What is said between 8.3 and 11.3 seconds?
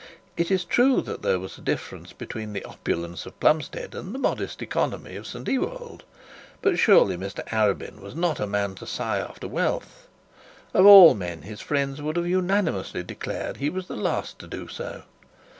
a man to sigh after wealth! Of all